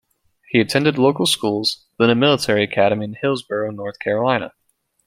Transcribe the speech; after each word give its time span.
He 0.49 0.59
attended 0.59 0.97
local 0.97 1.27
schools, 1.27 1.85
then 1.99 2.09
a 2.09 2.15
military 2.15 2.63
academy 2.63 3.05
in 3.05 3.13
Hillsboro, 3.21 3.69
North 3.69 3.99
Carolina. 3.99 4.51